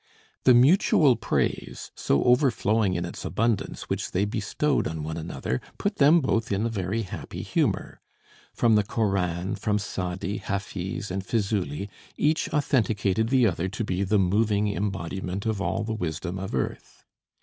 The 0.45 0.55
mutual 0.55 1.15
praise, 1.15 1.91
so 1.95 2.23
overflowing 2.23 2.95
in 2.95 3.05
its 3.05 3.23
abundance, 3.23 3.83
which 3.83 4.09
they 4.09 4.25
bestowed 4.25 4.87
on 4.87 5.03
one 5.03 5.15
another 5.15 5.61
put 5.77 5.97
them 5.97 6.21
both 6.21 6.51
in 6.51 6.65
a 6.65 6.69
very 6.69 7.03
happy 7.03 7.43
humor. 7.43 8.01
From 8.51 8.73
the 8.73 8.83
Koran, 8.83 9.53
from 9.53 9.77
Saadi, 9.77 10.37
Hafiz, 10.37 11.11
and 11.11 11.23
Fizuli, 11.23 11.87
each 12.17 12.49
authenticated 12.51 13.29
the 13.29 13.45
other 13.45 13.69
to 13.69 13.83
be 13.83 14.03
the 14.03 14.17
moving 14.17 14.69
embodiment 14.75 15.45
of 15.45 15.61
all 15.61 15.83
the 15.83 15.93
wisdom 15.93 16.39
of 16.39 16.55
earth. 16.55 17.05